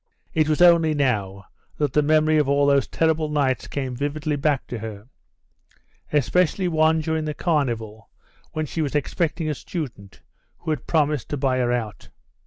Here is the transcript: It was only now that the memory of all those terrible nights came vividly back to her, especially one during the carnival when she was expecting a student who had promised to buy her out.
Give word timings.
It 0.33 0.49
was 0.49 0.63
only 0.63 0.95
now 0.95 1.43
that 1.77 1.93
the 1.93 2.01
memory 2.01 2.39
of 2.39 2.49
all 2.49 2.65
those 2.65 2.87
terrible 2.87 3.29
nights 3.29 3.67
came 3.67 3.95
vividly 3.95 4.35
back 4.35 4.65
to 4.69 4.79
her, 4.79 5.07
especially 6.11 6.67
one 6.67 7.01
during 7.01 7.25
the 7.25 7.35
carnival 7.35 8.09
when 8.53 8.65
she 8.65 8.81
was 8.81 8.95
expecting 8.95 9.47
a 9.47 9.53
student 9.53 10.23
who 10.57 10.71
had 10.71 10.87
promised 10.87 11.29
to 11.29 11.37
buy 11.37 11.59
her 11.59 11.71
out. 11.71 12.09